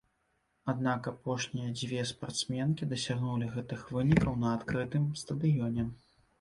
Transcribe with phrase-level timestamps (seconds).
[0.71, 5.91] Аднак апошнія дзве спартсменкі дасягнулі гэтых вынікаў на адкрытым стадыёне.